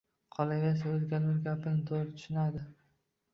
[0.35, 2.65] Qolaversa, o‘zgalar gapini to‘g‘ri tushunadi.